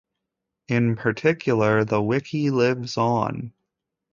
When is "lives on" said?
2.49-3.53